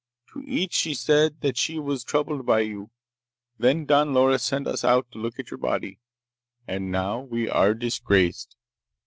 [0.33, 2.89] To each she said that she was troubled by you.
[3.59, 5.99] Then Don Loris sent us out to look at your body.
[6.67, 8.55] And now we are disgraced!"